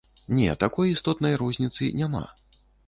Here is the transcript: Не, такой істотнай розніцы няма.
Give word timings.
Не, 0.37 0.47
такой 0.63 0.93
істотнай 0.95 1.39
розніцы 1.43 1.95
няма. 2.03 2.27